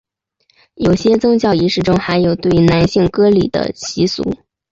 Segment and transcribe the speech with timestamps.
[0.73, 4.23] 有些宗教仪式中还有对男性割礼的习俗。